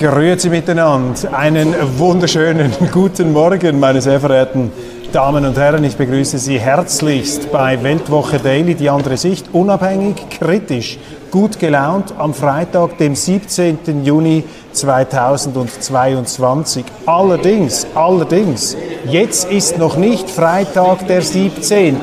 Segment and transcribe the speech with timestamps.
[0.00, 1.30] Grüezi miteinander.
[1.36, 4.72] Einen wunderschönen guten Morgen, meine sehr verehrten
[5.12, 5.84] Damen und Herren.
[5.84, 10.98] Ich begrüße Sie herzlichst bei Weltwoche Daily, die andere Sicht, unabhängig, kritisch,
[11.30, 14.04] gut gelaunt am Freitag, dem 17.
[14.04, 16.84] Juni 2022.
[17.06, 21.96] Allerdings, allerdings, jetzt ist noch nicht Freitag der 17.,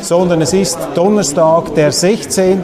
[0.00, 2.62] sondern es ist Donnerstag der 16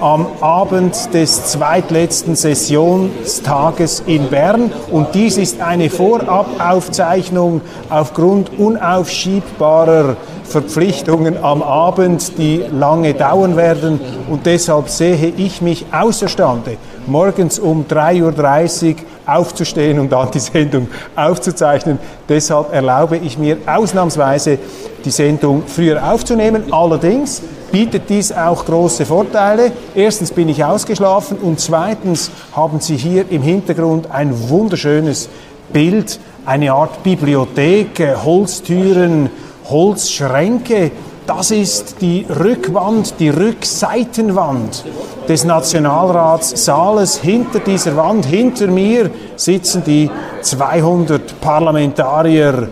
[0.00, 4.70] am Abend des zweitletzten Sessionstages in Bern.
[4.90, 14.00] Und dies ist eine Vorabaufzeichnung aufgrund unaufschiebbarer Verpflichtungen am Abend, die lange dauern werden.
[14.28, 18.96] Und deshalb sehe ich mich außerstande, morgens um 3.30 Uhr
[19.26, 21.98] aufzustehen und dann die Sendung aufzuzeichnen.
[22.28, 24.58] Deshalb erlaube ich mir ausnahmsweise,
[25.04, 26.72] die Sendung früher aufzunehmen.
[26.72, 29.72] Allerdings bietet dies auch große Vorteile.
[29.94, 35.28] Erstens bin ich ausgeschlafen und zweitens haben Sie hier im Hintergrund ein wunderschönes
[35.72, 39.30] Bild, eine Art Bibliothek, Holztüren,
[39.68, 40.90] Holzschränke.
[41.26, 44.84] Das ist die Rückwand, die Rückseitenwand
[45.26, 47.16] des Nationalratssaales.
[47.16, 50.10] Hinter dieser Wand, hinter mir sitzen die
[50.42, 52.68] 200 Parlamentarier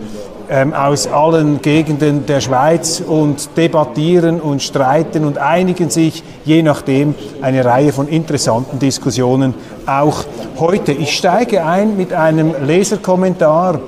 [0.47, 7.15] ähm, aus allen Gegenden der Schweiz und debattieren und streiten und einigen sich je nachdem
[7.41, 9.55] eine Reihe von interessanten Diskussionen
[9.87, 10.25] auch
[10.59, 10.91] heute.
[10.91, 13.79] Ich steige ein mit einem Leserkommentar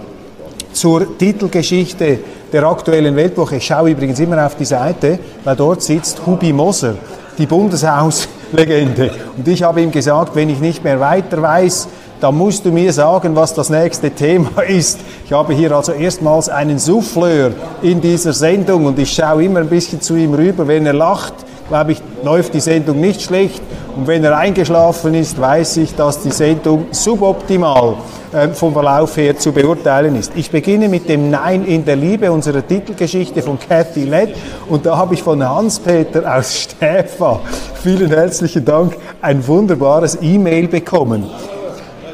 [0.73, 2.19] zur Titelgeschichte
[2.55, 3.57] der aktuellen Weltwoche.
[3.57, 6.95] Ich schaue übrigens immer auf die Seite, weil dort sitzt Hubi Moser,
[7.37, 9.11] die Bundeshauslegende.
[9.35, 11.89] Und ich habe ihm gesagt, wenn ich nicht mehr weiter weiß,
[12.21, 15.01] da musst du mir sagen, was das nächste Thema ist.
[15.25, 17.51] Ich habe hier also erstmals einen Souffleur
[17.81, 20.65] in dieser Sendung und ich schaue immer ein bisschen zu ihm rüber.
[20.65, 21.33] Wenn er lacht,
[21.67, 23.61] glaube ich, läuft die Sendung nicht schlecht.
[23.95, 27.95] Und wenn er eingeschlafen ist, weiß ich, dass die Sendung suboptimal
[28.33, 30.33] äh, vom Verlauf her zu beurteilen ist.
[30.35, 34.35] Ich beginne mit dem Nein in der Liebe, unserer Titelgeschichte von Cathy Lett.
[34.67, 37.39] Und da habe ich von Hans-Peter aus Stäfa,
[37.81, 41.25] vielen herzlichen Dank, ein wunderbares E-Mail bekommen.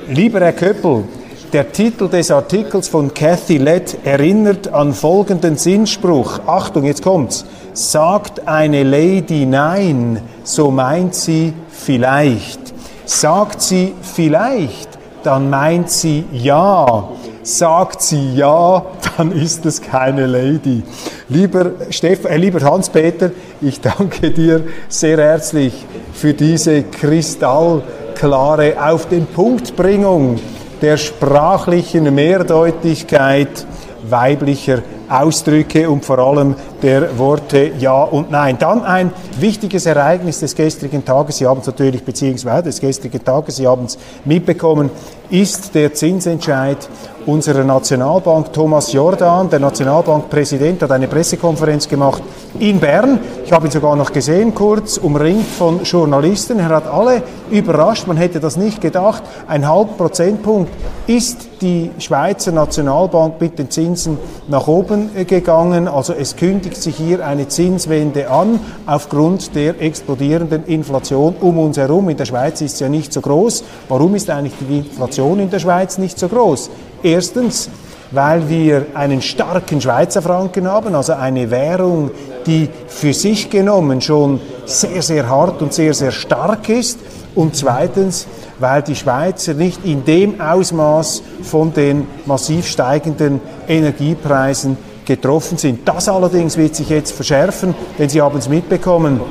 [0.07, 1.05] Lieber Herr Köppel,
[1.53, 6.39] der Titel des Artikels von Cathy Lett erinnert an folgenden Sinnspruch.
[6.47, 7.45] Achtung, jetzt kommt's.
[7.73, 12.59] Sagt eine Lady Nein, so meint sie vielleicht.
[13.05, 14.89] Sagt sie vielleicht,
[15.23, 17.09] dann meint sie ja.
[17.43, 18.85] Sagt sie ja,
[19.17, 20.83] dann ist es keine Lady.
[21.27, 25.73] Lieber, Steff, äh, lieber Hans-Peter, ich danke dir sehr herzlich
[26.13, 27.83] für diese Kristall
[28.15, 30.39] klare Auf den Punktbringung
[30.81, 33.65] der sprachlichen Mehrdeutigkeit
[34.09, 38.57] weiblicher Ausdrücke und vor allem der Worte Ja und Nein.
[38.57, 43.57] Dann ein wichtiges Ereignis des gestrigen Tages, Sie haben es natürlich, beziehungsweise des gestrigen Tages,
[43.57, 44.89] Sie haben es mitbekommen,
[45.29, 46.77] ist der Zinsentscheid
[47.25, 48.53] unserer Nationalbank.
[48.53, 52.23] Thomas Jordan, der Nationalbankpräsident, hat eine Pressekonferenz gemacht
[52.59, 53.19] in Bern.
[53.45, 56.59] Ich habe ihn sogar noch gesehen, kurz umringt von Journalisten.
[56.59, 59.23] Er hat alle überrascht, man hätte das nicht gedacht.
[59.47, 60.71] Ein halb Prozentpunkt
[61.07, 64.17] ist die Schweizer Nationalbank mit den Zinsen
[64.47, 65.87] nach oben gegangen.
[65.87, 72.09] Also es kündigt sich hier eine Zinswende an aufgrund der explodierenden Inflation um uns herum.
[72.09, 73.63] In der Schweiz ist sie ja nicht so groß.
[73.89, 76.69] Warum ist eigentlich die Inflation in der Schweiz nicht so groß?
[77.03, 77.69] Erstens,
[78.11, 82.11] weil wir einen starken Schweizer Franken haben, also eine Währung,
[82.45, 86.99] die für sich genommen schon sehr, sehr hart und sehr, sehr stark ist.
[87.33, 88.27] Und zweitens,
[88.59, 95.87] weil die Schweizer nicht in dem Ausmaß von den massiv steigenden Energiepreisen getroffen sind.
[95.87, 99.21] Das allerdings wird sich jetzt verschärfen, denn Sie haben es mitbekommen.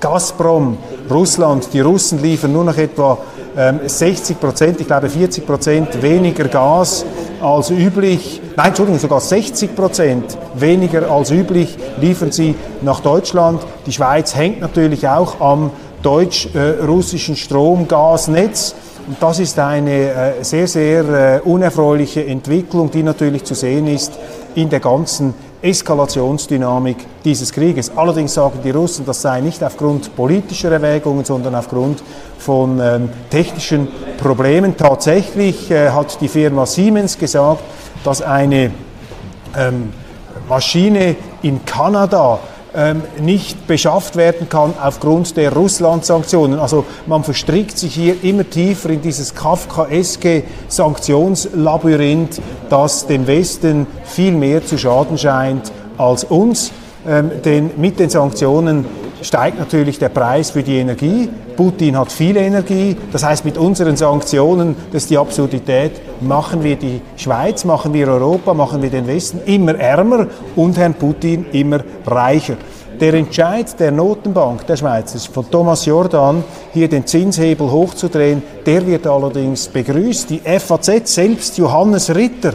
[0.00, 0.78] Gazprom,
[1.08, 3.18] Russland, die Russen liefern nur noch etwa
[3.54, 7.04] 60 ähm, Prozent, ich glaube 40 Prozent weniger Gas
[7.40, 13.60] als üblich, nein, Entschuldigung, sogar 60 Prozent weniger als üblich liefern sie nach Deutschland.
[13.86, 15.70] Die Schweiz hängt natürlich auch am
[16.02, 18.74] deutsch-russischen Strom-Gasnetz.
[19.06, 24.12] Und das ist eine äh, sehr, sehr äh, unerfreuliche Entwicklung, die natürlich zu sehen ist
[24.54, 27.96] in der ganzen Eskalationsdynamik dieses Krieges.
[27.96, 32.02] Allerdings sagen die Russen, das sei nicht aufgrund politischer Erwägungen, sondern aufgrund
[32.38, 33.88] von ähm, technischen
[34.18, 34.76] Problemen.
[34.76, 37.62] Tatsächlich äh, hat die Firma Siemens gesagt,
[38.02, 38.72] dass eine
[39.56, 39.92] ähm,
[40.48, 42.40] Maschine in Kanada
[43.20, 46.58] nicht beschafft werden kann aufgrund der Russland-Sanktionen.
[46.58, 52.40] Also man verstrickt sich hier immer tiefer in dieses kafkaeske Sanktionslabyrinth,
[52.70, 56.72] das dem Westen viel mehr zu schaden scheint als uns.
[57.06, 58.86] Ähm, denn mit den Sanktionen
[59.22, 61.28] steigt natürlich der Preis für die Energie.
[61.56, 62.96] Putin hat viel Energie.
[63.12, 68.08] Das heißt, mit unseren Sanktionen, das ist die Absurdität, machen wir die Schweiz, machen wir
[68.08, 70.26] Europa, machen wir den Westen immer ärmer
[70.56, 72.56] und Herrn Putin immer reicher.
[73.00, 79.06] Der Entscheid der Notenbank der Schweiz von Thomas Jordan, hier den Zinshebel hochzudrehen, der wird
[79.06, 80.30] allerdings begrüßt.
[80.30, 82.52] Die FAZ, selbst Johannes Ritter,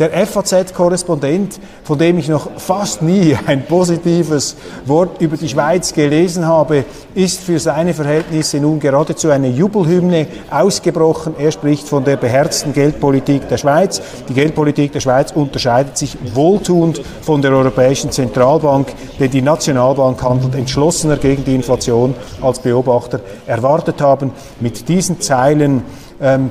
[0.00, 4.56] der FAZ-Korrespondent, von dem ich noch fast nie ein positives
[4.86, 11.34] Wort über die Schweiz gelesen habe, ist für seine Verhältnisse nun geradezu eine Jubelhymne ausgebrochen.
[11.38, 14.00] Er spricht von der beherzten Geldpolitik der Schweiz.
[14.28, 18.88] Die Geldpolitik der Schweiz unterscheidet sich wohltuend von der Europäischen Zentralbank,
[19.18, 24.32] denn die Nationalbank handelt entschlossener gegen die Inflation als Beobachter erwartet haben.
[24.60, 25.82] Mit diesen Zeilen
[26.20, 26.50] ähm,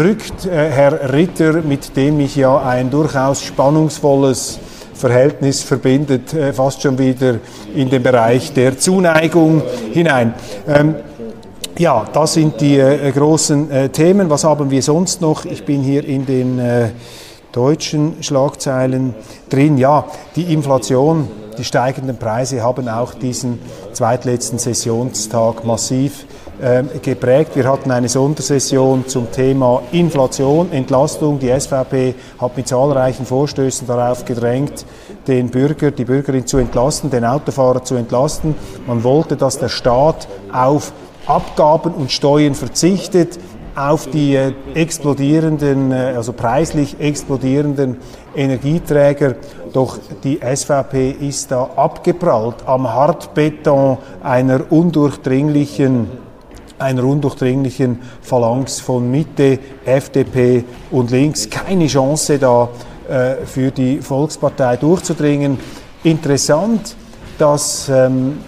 [0.00, 4.58] rückt äh, Herr Ritter, mit dem ich ja ein durchaus spannungsvolles
[4.94, 7.36] Verhältnis verbindet, äh, fast schon wieder
[7.74, 9.62] in den Bereich der Zuneigung
[9.92, 10.34] hinein.
[10.66, 10.94] Ähm,
[11.78, 14.28] ja, das sind die äh, großen äh, Themen.
[14.30, 15.44] Was haben wir sonst noch?
[15.44, 16.90] Ich bin hier in den äh,
[17.52, 19.14] deutschen Schlagzeilen
[19.48, 19.78] drin.
[19.78, 20.04] Ja,
[20.34, 23.60] die Inflation, die steigenden Preise haben auch diesen
[23.92, 26.26] zweitletzten Sessionstag massiv
[27.02, 27.52] geprägt.
[27.54, 31.38] Wir hatten eine Sondersession zum Thema Inflation, Entlastung.
[31.38, 34.84] Die SVP hat mit zahlreichen Vorstößen darauf gedrängt,
[35.28, 38.54] den Bürger, die Bürgerin zu entlasten, den Autofahrer zu entlasten.
[38.86, 40.92] Man wollte, dass der Staat auf
[41.26, 43.38] Abgaben und Steuern verzichtet,
[43.78, 47.98] auf die äh, explodierenden, äh, also preislich explodierenden
[48.34, 49.36] Energieträger.
[49.72, 56.08] Doch die SVP ist da abgeprallt am Hartbeton einer undurchdringlichen
[56.78, 61.48] einer undurchdringlichen Phalanx von Mitte, FDP und Links.
[61.50, 62.68] Keine Chance da
[63.08, 65.58] äh, für die Volkspartei durchzudringen.
[66.04, 66.94] Interessant,
[67.38, 68.38] dass ähm,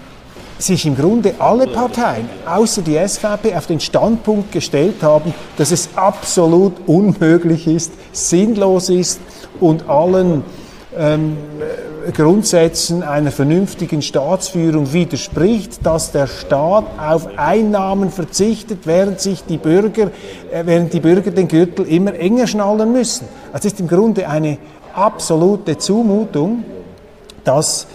[0.59, 5.89] sich im Grunde alle Parteien, außer die SVP, auf den Standpunkt gestellt haben, dass es
[5.97, 9.21] absolut unmöglich ist, sinnlos ist
[9.61, 10.43] und allen
[10.97, 11.37] ähm,
[12.15, 20.11] Grundsätzen einer vernünftigen Staatsführung widerspricht, dass der Staat auf Einnahmen verzichtet, während sich die Bürger,
[20.51, 23.29] äh, während die Bürger den Gürtel immer enger schnallen müssen.
[23.53, 24.59] Das ist im Grunde eine
[24.95, 26.65] absolute Zumutung,
[27.45, 27.87] dass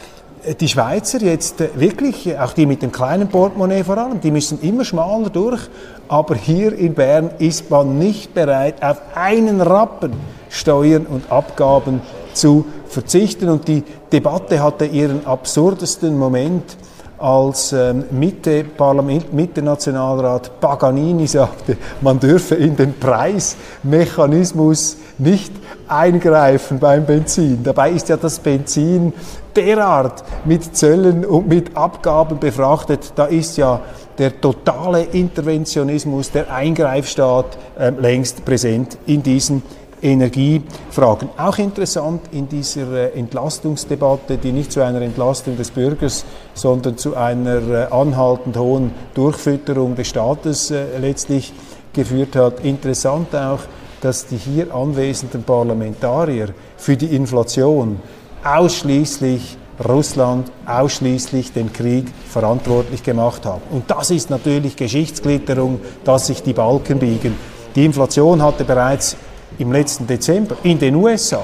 [0.43, 4.31] äh, die Schweizer jetzt äh, wirklich, auch die mit dem kleinen Portemonnaie vor allem, die
[4.31, 5.61] müssen immer schmaler durch,
[6.07, 10.13] aber hier in Bern ist man nicht bereit, auf einen Rappen
[10.49, 12.01] Steuern und Abgaben
[12.33, 12.65] zu
[12.95, 13.49] verzichten.
[13.49, 16.77] Und die Debatte hatte ihren absurdesten Moment,
[17.17, 25.53] als ähm, Mitte, Parlament, Mitte Nationalrat Paganini sagte, man dürfe in den Preismechanismus nicht
[25.87, 27.63] eingreifen beim Benzin.
[27.63, 29.13] Dabei ist ja das Benzin
[29.55, 33.79] derart mit Zöllen und mit Abgaben befrachtet, da ist ja
[34.17, 39.61] der totale Interventionismus, der Eingreifstaat äh, längst präsent in diesen
[40.01, 41.29] Energiefragen.
[41.37, 47.15] Auch interessant in dieser äh, Entlastungsdebatte, die nicht zu einer Entlastung des Bürgers, sondern zu
[47.15, 51.53] einer äh, anhaltend hohen Durchfütterung des Staates äh, letztlich
[51.93, 52.63] geführt hat.
[52.63, 53.59] Interessant auch,
[54.01, 57.99] dass die hier anwesenden Parlamentarier für die Inflation
[58.43, 63.61] ausschließlich Russland ausschließlich den Krieg verantwortlich gemacht haben.
[63.71, 67.35] Und das ist natürlich Geschichtsklitterung, dass sich die Balken biegen.
[67.75, 69.17] Die Inflation hatte bereits
[69.59, 71.41] im letzten Dezember in den USA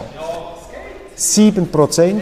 [1.17, 2.21] 7%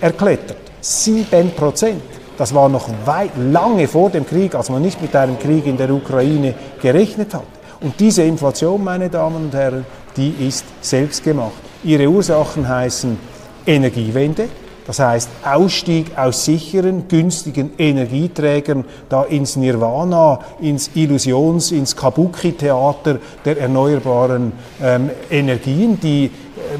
[0.00, 0.58] erklettert.
[0.82, 1.94] 7%.
[2.36, 5.76] Das war noch weit, lange vor dem Krieg, als man nicht mit einem Krieg in
[5.76, 7.46] der Ukraine gerechnet hat.
[7.80, 9.84] Und diese Inflation, meine Damen und Herren,
[10.16, 11.52] die ist selbst gemacht.
[11.84, 13.18] Ihre Ursachen heißen
[13.66, 14.48] Energiewende,
[14.88, 23.60] das heißt Ausstieg aus sicheren, günstigen Energieträgern da ins Nirvana, ins Illusions-, ins Kabuki-Theater der
[23.60, 24.52] erneuerbaren
[24.82, 26.30] ähm, Energien, die äh,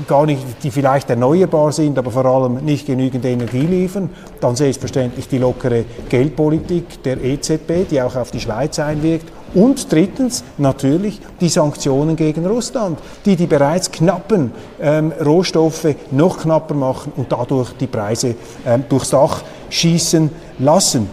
[0.08, 4.08] gar nicht, die vielleicht erneuerbar sind, aber vor allem nicht genügend Energie liefern.
[4.40, 10.44] Dann selbstverständlich die lockere Geldpolitik der EZB, die auch auf die Schweiz einwirkt Und drittens
[10.58, 17.32] natürlich die Sanktionen gegen Russland, die die bereits knappen ähm, Rohstoffe noch knapper machen und
[17.32, 18.34] dadurch die Preise
[18.66, 21.08] ähm, durchs Dach schießen lassen.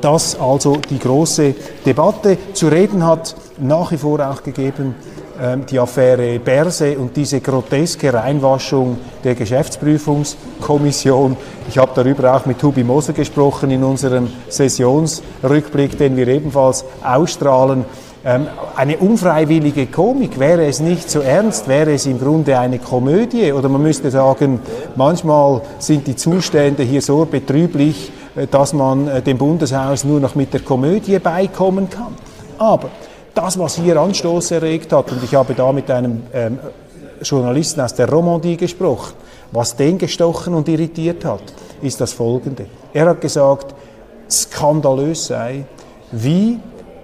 [0.00, 1.54] Das also die große
[1.86, 2.36] Debatte.
[2.52, 4.94] Zu reden hat nach wie vor auch gegeben
[5.70, 11.36] die Affäre Berse und diese groteske Reinwaschung der Geschäftsprüfungskommission.
[11.68, 17.84] Ich habe darüber auch mit Hubi Moser gesprochen in unserem Sessionsrückblick, den wir ebenfalls ausstrahlen.
[18.26, 23.52] Ähm, eine unfreiwillige Komik, wäre es nicht so ernst, wäre es im Grunde eine Komödie
[23.52, 24.60] oder man müsste sagen,
[24.96, 30.36] manchmal sind die Zustände hier so betrüblich, äh, dass man äh, dem Bundeshaus nur noch
[30.36, 32.14] mit der Komödie beikommen kann.
[32.56, 32.88] Aber
[33.34, 36.58] das, was hier Anstoß erregt hat, und ich habe da mit einem ähm,
[37.22, 39.14] Journalisten aus der Romandie gesprochen,
[39.52, 41.42] was den gestochen und irritiert hat,
[41.82, 42.66] ist das Folgende.
[42.92, 43.74] Er hat gesagt,
[44.30, 45.64] skandalös sei,
[46.12, 46.58] wie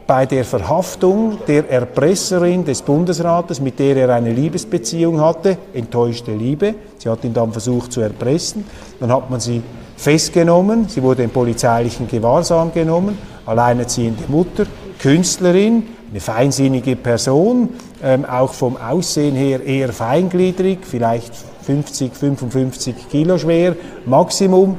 [0.06, 6.74] bei der Verhaftung der Erpresserin des Bundesrates, mit der er eine Liebesbeziehung hatte, enttäuschte Liebe,
[6.98, 8.64] sie hat ihn dann versucht zu erpressen,
[8.98, 9.62] dann hat man sie
[9.96, 14.66] festgenommen, sie wurde in polizeilichen Gewahrsam genommen, alleinerziehende Mutter,
[14.98, 17.70] Künstlerin, eine feinsinnige Person,
[18.02, 23.76] ähm, auch vom Aussehen her eher feingliedrig, vielleicht 50, 55 Kilo schwer,
[24.06, 24.76] Maximum.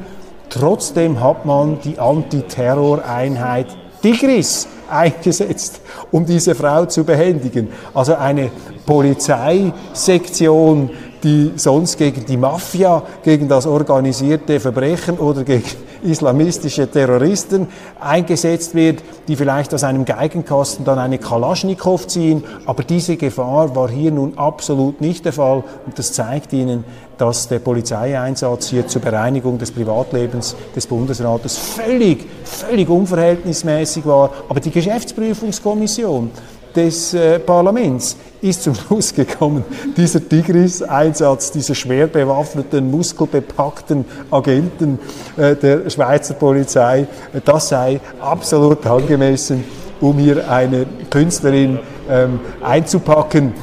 [0.50, 3.68] Trotzdem hat man die Antiterroreinheit
[4.02, 5.80] Tigris eingesetzt,
[6.12, 7.70] um diese Frau zu behändigen.
[7.94, 8.52] Also eine
[8.86, 10.90] Polizeisektion,
[11.24, 15.63] die sonst gegen die Mafia, gegen das organisierte Verbrechen oder gegen
[16.04, 17.68] islamistische Terroristen
[18.00, 22.44] eingesetzt wird, die vielleicht aus einem Geigenkasten dann eine Kalaschnikow ziehen.
[22.66, 25.63] Aber diese Gefahr war hier nun absolut nicht der Fall.
[25.86, 26.84] Und das zeigt Ihnen,
[27.18, 34.32] dass der Polizeieinsatz hier zur Bereinigung des Privatlebens des Bundesrates völlig, völlig unverhältnismäßig war.
[34.50, 36.32] Aber die Geschäftsprüfungskommission
[36.75, 39.63] des äh, Parlaments ist zum Schluss gekommen,
[39.96, 45.00] dieser Tigris-Einsatz, dieser schwer bewaffneten, muskelbepackten Agenten
[45.38, 47.08] äh, der Schweizer Polizei,
[47.46, 49.63] das sei absolut angemessen,
[50.00, 53.54] um hier eine Künstlerin ähm, einzupacken,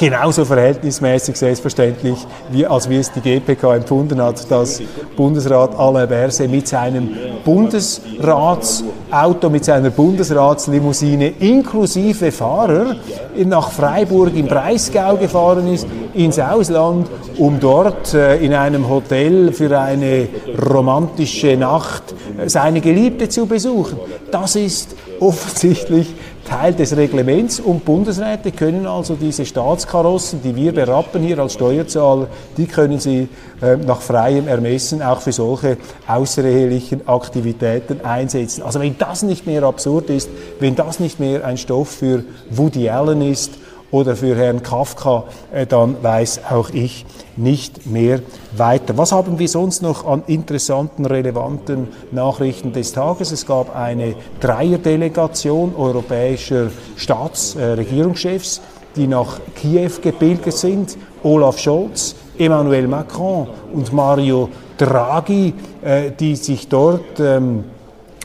[0.00, 2.16] genauso verhältnismäßig selbstverständlich,
[2.50, 4.80] wie, als wie es die GPK empfunden hat, dass
[5.14, 7.10] Bundesrat Alain Berset mit seinem
[7.44, 12.96] Bundesratsauto, mit seiner Bundesratslimousine inklusive Fahrer
[13.44, 19.78] nach Freiburg im Breisgau gefahren ist, ins Ausland, um dort äh, in einem Hotel für
[19.78, 20.28] eine
[20.66, 23.98] romantische Nacht äh, seine Geliebte zu besuchen.
[24.30, 26.14] Das ist offensichtlich
[26.50, 32.26] Teil des Reglements und Bundesräte können also diese Staatskarossen, die wir berappen hier als Steuerzahler,
[32.56, 33.28] die können sie
[33.62, 35.76] äh, nach freiem Ermessen auch für solche
[36.08, 38.64] außerehelichen Aktivitäten einsetzen.
[38.64, 40.28] Also wenn das nicht mehr absurd ist,
[40.58, 43.52] wenn das nicht mehr ein Stoff für Woody Allen ist,
[43.90, 47.04] oder für Herrn Kafka, äh, dann weiß auch ich
[47.36, 48.20] nicht mehr
[48.56, 48.96] weiter.
[48.96, 53.32] Was haben wir sonst noch an interessanten, relevanten Nachrichten des Tages?
[53.32, 58.60] Es gab eine Dreierdelegation europäischer Staatsregierungschefs, äh,
[58.96, 60.96] die nach Kiew gebildet sind.
[61.22, 67.64] Olaf Scholz, Emmanuel Macron und Mario Draghi, äh, die sich dort ähm,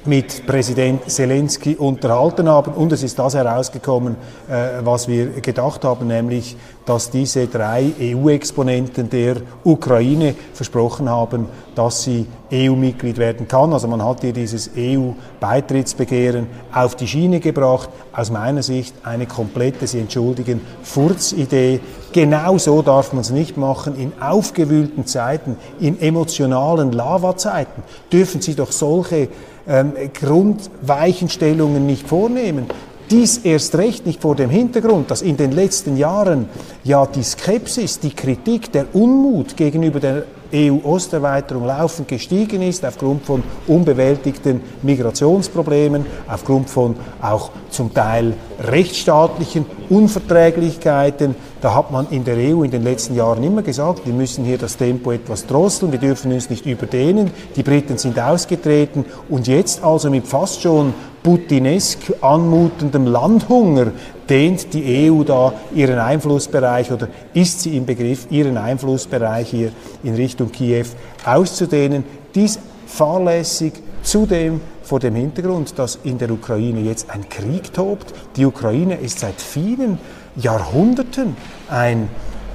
[0.06, 2.74] mit Präsident Zelensky unterhalten haben.
[2.74, 4.16] Und es ist das herausgekommen,
[4.50, 12.04] äh, was wir gedacht haben, nämlich, dass diese drei EU-Exponenten der Ukraine versprochen haben, dass
[12.04, 13.74] sie EU-Mitglied werden kann.
[13.74, 17.90] Also man hat hier dieses EU-Beitrittsbegehren auf die Schiene gebracht.
[18.14, 21.80] Aus meiner Sicht eine komplette, Sie entschuldigen, Furzidee.
[22.14, 23.96] Genau so darf man es nicht machen.
[23.98, 29.28] In aufgewühlten Zeiten, in emotionalen Lavazeiten dürfen Sie doch solche
[29.68, 32.66] ähm, Grundweichenstellungen nicht vornehmen.
[33.12, 36.50] Dies erst recht nicht vor dem Hintergrund, dass in den letzten Jahren
[36.84, 40.24] ja die Skepsis, die Kritik, der Unmut gegenüber der
[40.54, 51.36] EU-Osterweiterung laufend gestiegen ist, aufgrund von unbewältigten Migrationsproblemen, aufgrund von auch zum Teil rechtsstaatlichen Unverträglichkeiten.
[51.62, 54.58] Da hat man in der EU in den letzten Jahren immer gesagt, wir müssen hier
[54.58, 57.32] das Tempo etwas drosseln, wir dürfen uns nicht überdehnen.
[57.56, 60.94] Die Briten sind ausgetreten und jetzt also mit fast schon
[61.26, 63.88] putinesk anmutendem Landhunger
[64.30, 69.72] dehnt die EU da ihren Einflussbereich oder ist sie im Begriff, ihren Einflussbereich hier
[70.04, 70.86] in Richtung Kiew
[71.26, 72.04] auszudehnen.
[72.36, 78.14] Dies fahrlässig, zudem vor dem Hintergrund, dass in der Ukraine jetzt ein Krieg tobt.
[78.36, 79.98] Die Ukraine ist seit vielen
[80.36, 81.36] Jahrhunderten
[81.68, 82.08] ein,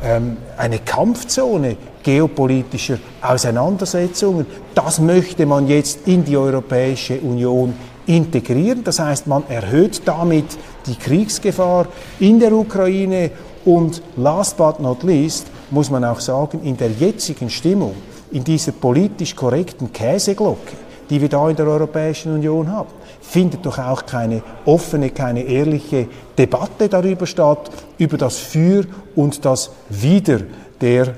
[0.05, 4.47] ähm, eine Kampfzone geopolitischer Auseinandersetzungen.
[4.77, 7.75] Das möchte man jetzt in die Europäische Union
[8.11, 8.83] integrieren.
[8.83, 10.47] Das heißt, man erhöht damit
[10.87, 11.87] die Kriegsgefahr
[12.19, 13.31] in der Ukraine
[13.65, 17.95] und last but not least muss man auch sagen, in der jetzigen Stimmung,
[18.33, 20.73] in dieser politisch korrekten Käseglocke,
[21.09, 22.89] die wir da in der Europäischen Union haben,
[23.21, 29.71] findet doch auch keine offene, keine ehrliche Debatte darüber statt, über das Für und das
[29.89, 30.41] Wider
[30.81, 31.15] der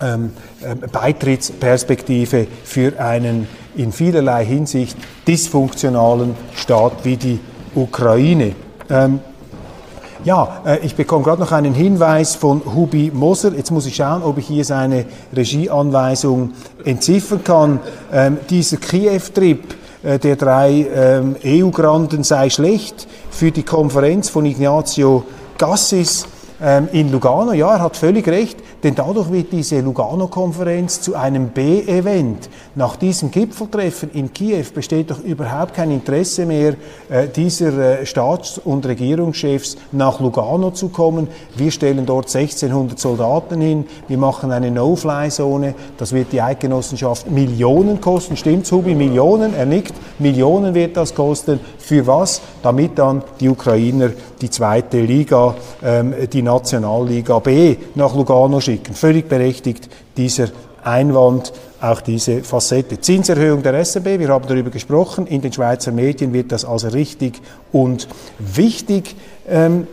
[0.00, 0.30] ähm,
[0.64, 3.48] ähm, Beitrittsperspektive für einen
[3.78, 7.40] in vielerlei Hinsicht dysfunktionalen Staat wie die
[7.74, 8.54] Ukraine.
[8.90, 9.20] Ähm,
[10.24, 13.52] ja, äh, ich bekomme gerade noch einen Hinweis von Hubi Moser.
[13.54, 16.52] Jetzt muss ich schauen, ob ich hier seine Regieanweisung
[16.84, 17.80] entziffern kann.
[18.12, 25.24] Ähm, dieser Kiew-Trip äh, der drei ähm, EU-Granden sei schlecht für die Konferenz von Ignazio
[25.56, 26.26] Gassis
[26.60, 27.52] ähm, in Lugano.
[27.52, 28.58] Ja, er hat völlig recht.
[28.82, 32.48] Denn dadurch wird diese Lugano-Konferenz zu einem B-Event.
[32.76, 36.74] Nach diesem Gipfeltreffen in Kiew besteht doch überhaupt kein Interesse mehr
[37.08, 41.26] äh, dieser äh, Staats- und Regierungschefs nach Lugano zu kommen.
[41.56, 48.00] Wir stellen dort 1600 Soldaten hin, wir machen eine No-Fly-Zone, das wird die Eidgenossenschaft Millionen
[48.00, 48.36] kosten.
[48.36, 48.94] Stimmt's, Hubi?
[48.94, 49.54] Millionen?
[49.54, 49.94] Er nickt.
[50.20, 51.58] Millionen wird das kosten.
[51.78, 52.40] Für was?
[52.62, 55.54] Damit dann die Ukrainer die zweite Liga,
[55.84, 58.94] ähm, die Nationalliga B nach Lugano schicken.
[58.94, 60.48] Völlig berechtigt dieser
[60.84, 63.00] Einwand, auch diese Facette.
[63.00, 67.40] Zinserhöhung der SRB, wir haben darüber gesprochen, in den Schweizer Medien wird das also richtig
[67.72, 68.08] und
[68.38, 69.16] wichtig
[69.48, 69.86] ähm,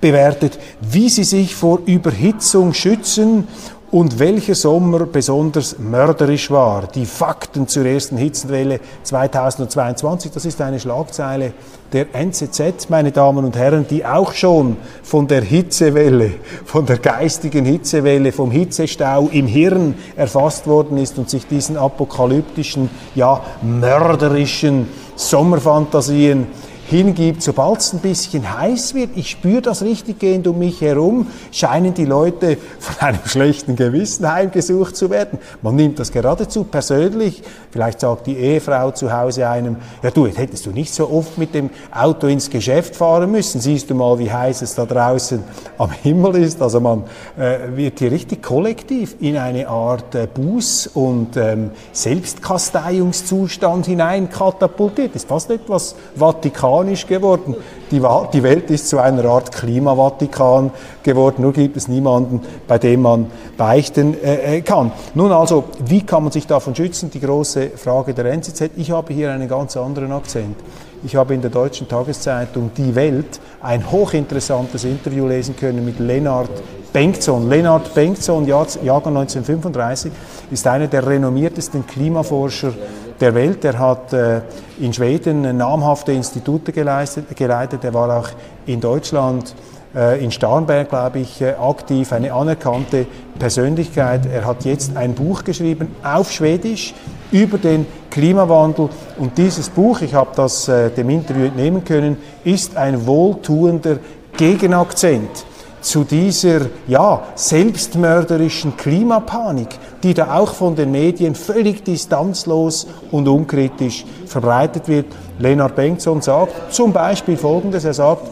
[0.00, 3.46] bewertet, wie sie sich vor Überhitzung schützen
[3.92, 6.88] und welcher Sommer besonders mörderisch war.
[6.88, 11.52] Die Fakten zur ersten Hitzenwelle 2022, das ist eine Schlagzeile
[11.92, 16.32] der NZZ, meine Damen und Herren, die auch schon von der Hitzewelle,
[16.64, 22.88] von der geistigen Hitzewelle, vom Hitzestau im Hirn erfasst worden ist und sich diesen apokalyptischen,
[23.14, 26.46] ja mörderischen Sommerfantasien
[26.92, 31.26] hingibt, sobald es ein bisschen heiß wird, ich spüre das richtig gehend um mich herum,
[31.50, 35.38] scheinen die Leute von einem schlechten Gewissen heimgesucht zu werden.
[35.62, 37.42] Man nimmt das geradezu persönlich.
[37.70, 41.54] Vielleicht sagt die Ehefrau zu Hause einem, ja du, hättest du nicht so oft mit
[41.54, 43.60] dem Auto ins Geschäft fahren müssen.
[43.60, 45.42] Siehst du mal, wie heiß es da draußen
[45.78, 46.60] am Himmel ist.
[46.60, 47.04] Also man
[47.38, 55.16] äh, wird hier richtig kollektiv in eine Art äh, Buß- und ähm, Selbstkasteiungszustand hinein katapultiert.
[55.16, 57.56] Ist fast etwas Vatikan vatikanisch geworden.
[57.90, 58.00] Die,
[58.32, 60.70] die Welt ist zu einer Art Klimavatikan
[61.02, 64.92] geworden, nur gibt es niemanden, bei dem man beichten äh, äh kann.
[65.14, 67.10] Nun also, wie kann man sich davon schützen?
[67.10, 68.70] Die große Frage der NZZ.
[68.76, 70.56] Ich habe hier einen ganz anderen Akzent.
[71.04, 76.62] Ich habe in der deutschen Tageszeitung Die Welt ein hochinteressantes Interview lesen können mit Lennart
[76.92, 77.48] Bengtson.
[77.48, 80.12] Lennart Bengtson, Jahrgang 1935,
[80.50, 82.72] ist einer der renommiertesten Klimaforscher
[83.20, 83.64] der Welt.
[83.64, 84.40] Er hat äh,
[84.80, 87.84] in Schweden namhafte Institute geleitet.
[87.84, 88.28] Er war auch
[88.66, 89.54] in Deutschland,
[89.94, 93.06] äh, in Starnberg, glaube ich, äh, aktiv, eine anerkannte
[93.38, 94.26] Persönlichkeit.
[94.26, 96.94] Er hat jetzt ein Buch geschrieben auf Schwedisch
[97.30, 98.88] über den Klimawandel.
[99.18, 103.98] Und dieses Buch, ich habe das dem Interview entnehmen können, ist ein wohltuender
[104.36, 105.46] Gegenakzent
[105.82, 109.68] zu dieser ja, selbstmörderischen Klimapanik,
[110.02, 115.06] die da auch von den Medien völlig distanzlos und unkritisch verbreitet wird.
[115.38, 118.30] Lennart Bengtson sagt zum Beispiel Folgendes, er sagt,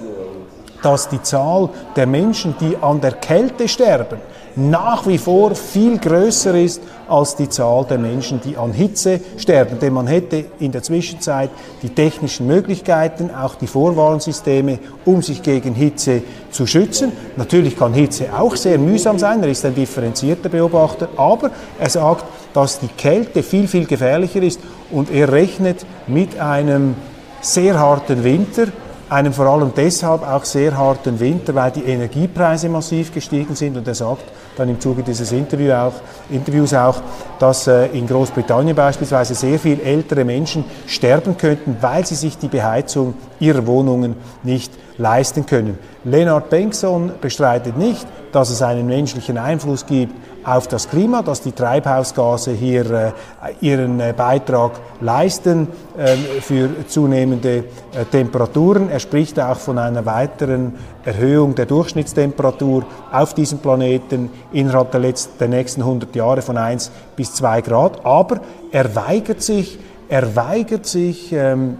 [0.82, 4.18] dass die Zahl der Menschen, die an der Kälte sterben,
[4.56, 9.78] nach wie vor viel größer ist als die Zahl der Menschen, die an Hitze sterben.
[9.78, 11.50] Denn man hätte in der Zwischenzeit
[11.82, 17.12] die technischen Möglichkeiten, auch die Vorwarnsysteme, um sich gegen Hitze zu schützen.
[17.36, 22.24] Natürlich kann Hitze auch sehr mühsam sein, er ist ein differenzierter Beobachter, aber er sagt,
[22.54, 24.60] dass die Kälte viel, viel gefährlicher ist
[24.90, 26.94] und er rechnet mit einem
[27.40, 28.66] sehr harten Winter,
[29.08, 33.86] einem vor allem deshalb auch sehr harten Winter, weil die Energiepreise massiv gestiegen sind und
[33.86, 34.24] er sagt,
[34.56, 35.94] dann im Zuge dieses Interview auch,
[36.30, 37.00] Interviews auch,
[37.38, 42.48] dass äh, in Großbritannien beispielsweise sehr viel ältere Menschen sterben könnten, weil sie sich die
[42.48, 45.78] Beheizung ihrer Wohnungen nicht leisten können.
[46.04, 51.52] Leonard Bengtson bestreitet nicht, dass es einen menschlichen Einfluss gibt auf das Klima, dass die
[51.52, 53.12] Treibhausgase hier äh,
[53.60, 58.90] ihren äh, Beitrag leisten äh, für zunehmende äh, Temperaturen.
[58.90, 60.74] Er spricht auch von einer weiteren
[61.04, 66.90] Erhöhung der Durchschnittstemperatur auf diesem Planeten innerhalb der, letzten, der nächsten 100 Jahre von 1
[67.16, 68.04] bis 2 Grad.
[68.04, 68.40] Aber
[68.72, 71.78] er weigert sich, er weigert sich, ähm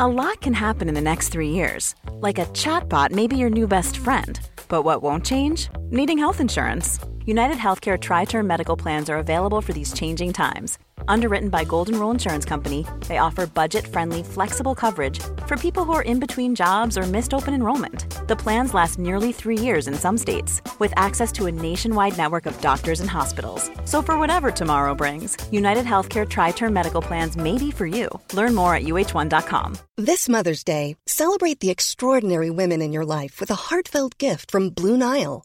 [0.00, 1.94] A lot can happen in the next three years.
[2.22, 4.40] Like a chatbot may be your new best friend.
[4.66, 5.68] But what won't change?
[5.92, 7.00] Needing health insurance.
[7.26, 11.98] United Healthcare Tri Term Medical Plans are available for these changing times Underwritten by Golden
[11.98, 16.54] Rule Insurance Company, they offer budget friendly, flexible coverage for people who are in between
[16.54, 18.06] jobs or missed open enrollment.
[18.28, 22.46] The plans last nearly three years in some states, with access to a nationwide network
[22.46, 23.70] of doctors and hospitals.
[23.84, 28.08] So, for whatever tomorrow brings, United Healthcare Tri Term Medical Plans may be for you.
[28.32, 29.78] Learn more at uh1.com.
[29.96, 34.70] This Mother's Day, celebrate the extraordinary women in your life with a heartfelt gift from
[34.70, 35.44] Blue Nile.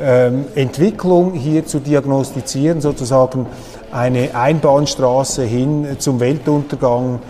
[0.00, 3.46] ähm, Entwicklung hier zu diagnostizieren, sozusagen
[3.92, 7.20] eine Einbahnstraße hin zum Weltuntergang,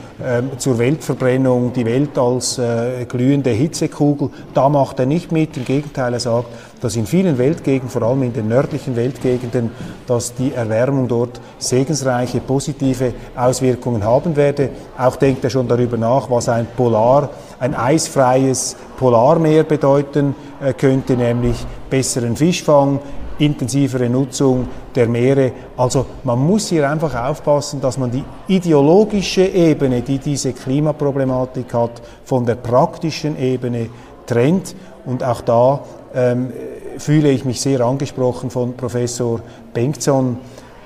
[0.58, 4.30] zur Weltverbrennung, die Welt als äh, glühende Hitzekugel.
[4.54, 5.56] Da macht er nicht mit.
[5.56, 6.46] Im Gegenteil, er sagt,
[6.80, 9.70] dass in vielen Weltgegenden, vor allem in den nördlichen Weltgegenden,
[10.06, 14.70] dass die Erwärmung dort segensreiche, positive Auswirkungen haben werde.
[14.96, 21.16] Auch denkt er schon darüber nach, was ein Polar, ein eisfreies Polarmeer bedeuten äh, könnte,
[21.16, 21.56] nämlich
[21.90, 23.00] besseren Fischfang,
[23.38, 25.52] intensivere Nutzung der Meere.
[25.76, 32.02] Also man muss hier einfach aufpassen, dass man die ideologische Ebene, die diese Klimaproblematik hat,
[32.24, 33.88] von der praktischen Ebene
[34.26, 34.74] trennt.
[35.04, 35.80] Und auch da
[36.14, 36.52] ähm,
[36.98, 39.40] fühle ich mich sehr angesprochen von Professor
[39.72, 40.38] Bengtson,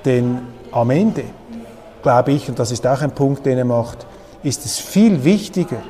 [0.05, 0.39] denn
[0.73, 1.25] am Ende,
[2.03, 4.07] glaube ich, und das ist auch ein Punkt, den er macht,
[4.43, 5.83] ist es viel wichtiger,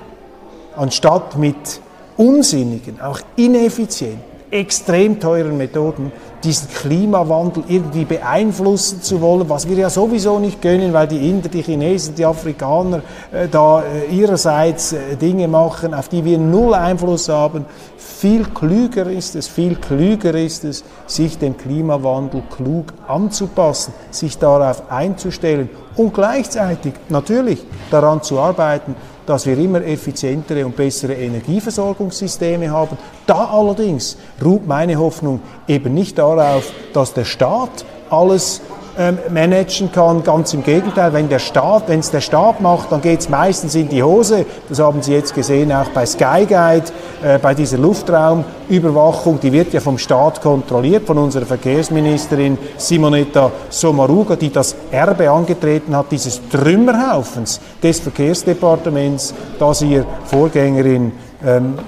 [0.76, 1.80] anstatt mit
[2.16, 6.12] unsinnigen, auch ineffizienten, extrem teuren Methoden
[6.44, 11.48] diesen Klimawandel irgendwie beeinflussen zu wollen, was wir ja sowieso nicht können, weil die Inder,
[11.48, 16.74] die Chinesen, die Afrikaner äh, da äh, ihrerseits äh, Dinge machen, auf die wir null
[16.74, 17.64] Einfluss haben.
[17.96, 24.90] Viel klüger ist es, viel klüger ist es, sich dem Klimawandel klug anzupassen, sich darauf
[24.90, 28.94] einzustellen und gleichzeitig natürlich daran zu arbeiten,
[29.28, 32.96] dass wir immer effizientere und bessere Energieversorgungssysteme haben.
[33.26, 38.62] Da allerdings ruht meine Hoffnung eben nicht darauf, dass der Staat alles
[38.98, 40.24] ähm, managen kann.
[40.24, 43.74] Ganz im Gegenteil, wenn der Staat, wenn es der Staat macht, dann geht es meistens
[43.74, 44.44] in die Hose.
[44.68, 46.86] Das haben Sie jetzt gesehen auch bei Sky Guide,
[47.22, 49.38] äh, bei dieser Luftraumüberwachung.
[49.40, 55.96] Die wird ja vom Staat kontrolliert, von unserer Verkehrsministerin Simonetta Sommaruga, die das Erbe angetreten
[55.96, 61.12] hat, dieses Trümmerhaufens des Verkehrsdepartements, das ihr Vorgängerin
[61.46, 61.78] ähm,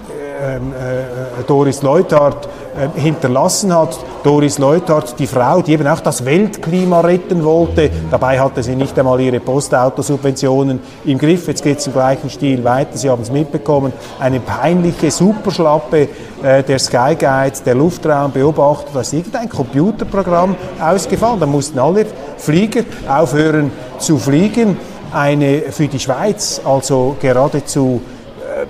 [0.42, 2.48] ähm, äh, Doris Leuthard
[2.80, 3.98] äh, hinterlassen hat.
[4.22, 7.90] Doris Leuthard, die Frau, die eben auch das Weltklima retten wollte.
[8.10, 11.46] Dabei hatte sie nicht einmal ihre Postautosubventionen im Griff.
[11.48, 12.96] Jetzt geht es im gleichen Stil weiter.
[12.96, 13.92] Sie haben es mitbekommen.
[14.18, 16.08] Eine peinliche Superschlappe
[16.42, 18.90] äh, der Sky Guide, der Luftraumbeobachter.
[18.94, 21.40] Da ist irgendein Computerprogramm ausgefallen.
[21.40, 24.76] Da mussten alle Flieger aufhören zu fliegen.
[25.12, 28.00] Eine für die Schweiz also geradezu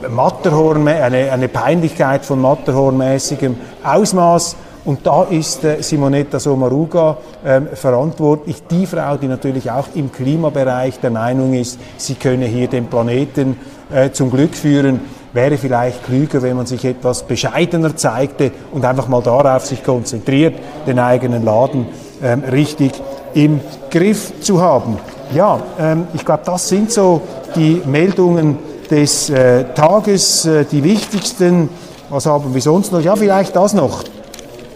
[0.08, 4.56] Matterhorn, eine, eine Peinlichkeit von Matterhornmäßigem Ausmaß.
[4.84, 11.00] Und da ist äh, Simonetta Sommaruga äh, verantwortlich, die Frau, die natürlich auch im Klimabereich
[11.00, 13.58] der Meinung ist, sie könne hier den Planeten
[13.92, 15.00] äh, zum Glück führen,
[15.32, 20.54] wäre vielleicht klüger, wenn man sich etwas bescheidener zeigte und einfach mal darauf sich konzentriert,
[20.86, 21.86] den eigenen Laden
[22.22, 22.92] ähm, richtig
[23.34, 24.98] im Griff zu haben.
[25.34, 27.20] Ja, ähm, ich glaube, das sind so
[27.54, 28.58] die Meldungen,
[28.90, 31.68] des äh, Tages, äh, die wichtigsten,
[32.08, 33.00] was haben wir sonst noch?
[33.00, 34.02] Ja, vielleicht das noch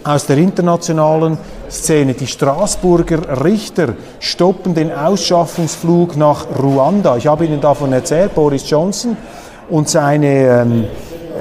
[0.03, 1.37] aus der internationalen
[1.69, 2.13] Szene.
[2.13, 7.17] Die Straßburger Richter stoppen den Ausschaffungsflug nach Ruanda.
[7.17, 9.17] Ich habe Ihnen davon erzählt, Boris Johnson
[9.69, 10.85] und seine ähm,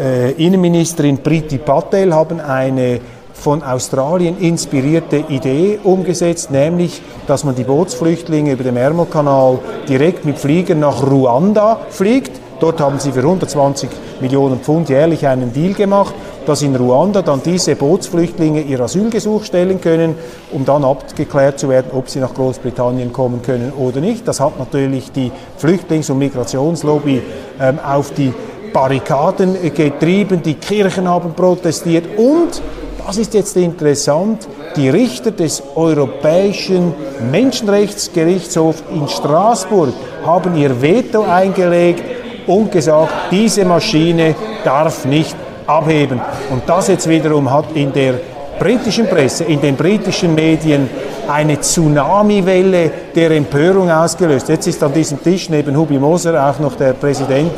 [0.00, 3.00] äh, Innenministerin Priti Patel haben eine
[3.34, 10.38] von Australien inspirierte Idee umgesetzt, nämlich, dass man die Bootsflüchtlinge über den Ärmelkanal direkt mit
[10.38, 13.90] Fliegern nach Ruanda fliegt Dort haben sie für 120
[14.22, 16.14] Millionen Pfund jährlich einen Deal gemacht,
[16.46, 20.14] dass in Ruanda dann diese Bootsflüchtlinge ihr Asylgesuch stellen können,
[20.50, 24.26] um dann abgeklärt zu werden, ob sie nach Großbritannien kommen können oder nicht.
[24.26, 27.20] Das hat natürlich die Flüchtlings- und Migrationslobby
[27.60, 28.32] ähm, auf die
[28.72, 32.16] Barrikaden getrieben, die Kirchen haben protestiert.
[32.16, 32.62] Und,
[33.06, 36.94] das ist jetzt interessant, die Richter des Europäischen
[37.30, 39.90] Menschenrechtsgerichtshofs in Straßburg
[40.24, 46.20] haben ihr Veto eingelegt und gesagt, diese Maschine darf nicht abheben.
[46.50, 48.14] Und das jetzt wiederum hat in der
[48.58, 50.88] britischen Presse, in den britischen Medien
[51.28, 54.48] eine Tsunamiwelle der Empörung ausgelöst.
[54.48, 57.52] Jetzt ist an diesem Tisch neben Hubi Moser auch noch der Präsident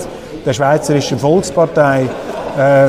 [0.45, 2.03] der Schweizerischen Volkspartei,
[2.57, 2.87] äh,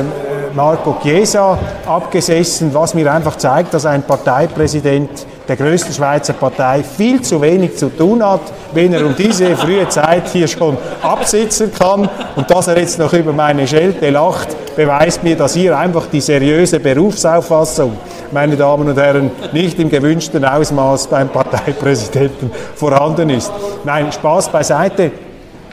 [0.54, 7.22] Marco Chiesa, abgesessen, was mir einfach zeigt, dass ein Parteipräsident der größten Schweizer Partei viel
[7.22, 8.42] zu wenig zu tun hat,
[8.74, 12.08] wenn er um diese frühe Zeit hier schon absitzen kann.
[12.36, 16.20] Und dass er jetzt noch über meine Schelte lacht, beweist mir, dass hier einfach die
[16.20, 17.96] seriöse Berufsauffassung,
[18.30, 23.50] meine Damen und Herren, nicht im gewünschten Ausmaß beim Parteipräsidenten vorhanden ist.
[23.84, 25.10] Nein, Spaß beiseite.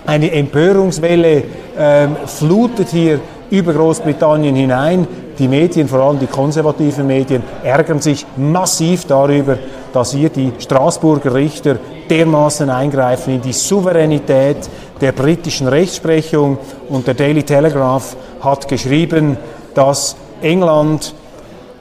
[0.05, 1.43] Eine Empörungswelle
[1.77, 5.07] ähm, flutet hier über Großbritannien hinein.
[5.37, 9.57] Die Medien, vor allem die konservativen Medien, ärgern sich massiv darüber,
[9.91, 11.77] dass hier die Straßburger Richter
[12.09, 14.69] dermaßen eingreifen in die Souveränität
[15.01, 16.57] der britischen Rechtsprechung.
[16.89, 19.37] Und der Daily Telegraph hat geschrieben,
[19.73, 21.13] dass England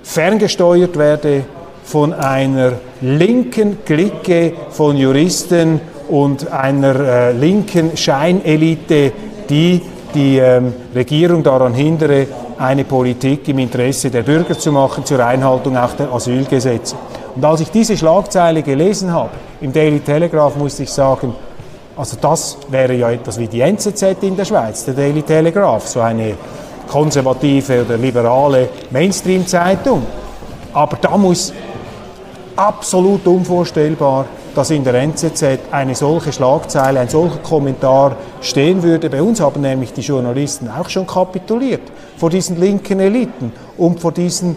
[0.03, 1.45] ferngesteuert werde
[1.85, 9.13] von einer linken Clique von Juristen und einer äh, linken Scheinelite,
[9.49, 9.81] die
[10.15, 12.27] die ähm, Regierung daran hindere,
[12.59, 16.97] eine Politik im Interesse der Bürger zu machen, zur Einhaltung auch der Asylgesetze.
[17.35, 21.35] Und als ich diese Schlagzeile gelesen habe im Daily Telegraph, musste ich sagen,
[21.97, 26.01] also das wäre ja etwas wie die NZZ in der Schweiz, der Daily Telegraph, so
[26.01, 26.35] eine
[26.89, 30.05] konservative oder liberale Mainstream-Zeitung.
[30.73, 31.53] Aber da muss
[32.57, 39.11] absolut unvorstellbar dass in der NZZ eine solche Schlagzeile, ein solcher Kommentar stehen würde.
[39.11, 41.83] Bei uns haben nämlich die Journalisten auch schon kapituliert
[42.17, 44.57] vor diesen linken Eliten und vor diesen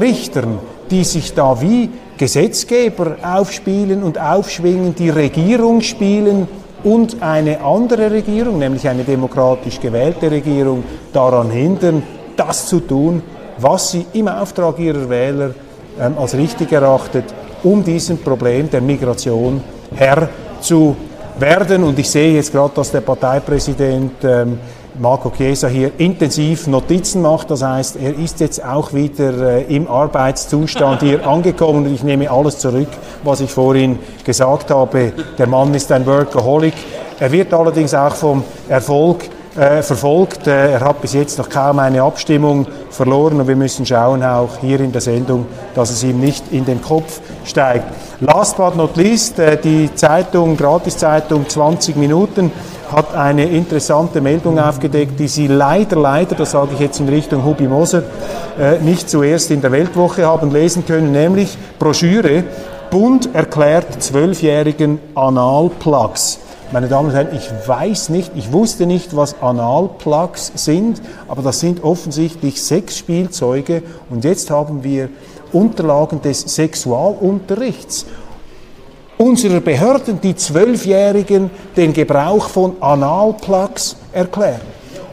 [0.00, 0.58] Richtern,
[0.90, 6.48] die sich da wie Gesetzgeber aufspielen und aufschwingen, die Regierung spielen
[6.82, 12.02] und eine andere Regierung, nämlich eine demokratisch gewählte Regierung, daran hindern,
[12.36, 13.22] das zu tun,
[13.58, 15.54] was sie im Auftrag ihrer Wähler
[16.00, 17.24] ähm, als richtig erachtet
[17.66, 19.60] um diesem Problem der Migration
[19.96, 20.28] Herr
[20.60, 20.96] zu
[21.36, 21.82] werden.
[21.82, 24.58] Und ich sehe jetzt gerade, dass der Parteipräsident ähm,
[25.00, 27.50] Marco Chiesa hier intensiv Notizen macht.
[27.50, 32.30] Das heißt, er ist jetzt auch wieder äh, im Arbeitszustand hier angekommen und ich nehme
[32.30, 32.88] alles zurück,
[33.24, 35.12] was ich vorhin gesagt habe.
[35.36, 36.74] Der Mann ist ein Workaholic.
[37.18, 39.24] Er wird allerdings auch vom Erfolg
[39.56, 40.46] äh, verfolgt.
[40.46, 44.58] Äh, er hat bis jetzt noch kaum eine Abstimmung verloren und wir müssen schauen, auch
[44.60, 47.86] hier in der Sendung, dass es ihm nicht in den Kopf steigt.
[48.20, 52.52] Last but not least, äh, die Zeitung, Gratiszeitung 20 Minuten
[52.94, 57.44] hat eine interessante Meldung aufgedeckt, die Sie leider, leider, das sage ich jetzt in Richtung
[57.44, 58.04] Hubi Moser,
[58.80, 62.44] nicht zuerst in der Weltwoche haben lesen können, nämlich Broschüre
[62.90, 66.38] Bund erklärt zwölfjährigen Analplugs.
[66.72, 71.60] Meine Damen und Herren, ich weiß nicht, ich wusste nicht, was Analplugs sind, aber das
[71.60, 75.08] sind offensichtlich Sexspielzeuge und jetzt haben wir
[75.52, 78.06] Unterlagen des Sexualunterrichts
[79.16, 84.60] unserer Behörden, die Zwölfjährigen den Gebrauch von Analplugs erklären.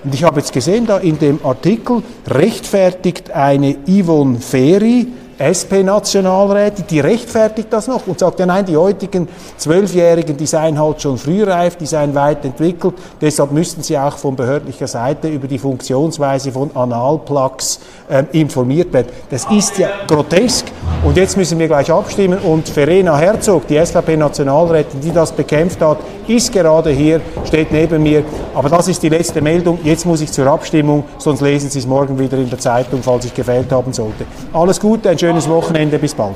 [0.03, 5.07] Und ich habe jetzt gesehen, da in dem Artikel rechtfertigt eine Yvonne Ferry,
[5.51, 9.27] SP-Nationalräte, die rechtfertigt das noch und sagt, ja nein, die heutigen
[9.57, 14.35] Zwölfjährigen, die seien halt schon frühreif, die seien weit entwickelt, deshalb müssten sie auch von
[14.35, 17.79] behördlicher Seite über die Funktionsweise von Analplugs
[18.09, 19.07] ähm, informiert werden.
[19.29, 20.65] Das ist ja grotesk.
[21.03, 22.39] Und jetzt müssen wir gleich abstimmen.
[22.39, 28.23] Und Verena Herzog, die SVP-Nationalrätin, die das bekämpft hat, ist gerade hier, steht neben mir,
[28.53, 31.87] aber das ist die letzte Meldung, jetzt muss ich zur Abstimmung, sonst lesen Sie es
[31.87, 34.25] morgen wieder in der Zeitung, falls ich gefällt haben sollte.
[34.53, 36.35] Alles Gute, ein schönes Wochenende, bis bald.